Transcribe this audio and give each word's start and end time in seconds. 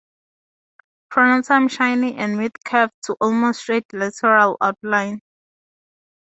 Pronotum 1.13 1.69
shiny 1.69 2.15
and 2.15 2.39
with 2.39 2.53
curved 2.65 2.93
to 3.03 3.13
almost 3.21 3.61
straight 3.61 3.85
lateral 3.93 4.57
outline. 4.59 5.21